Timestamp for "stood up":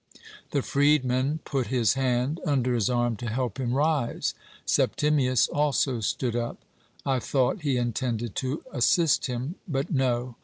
5.99-6.57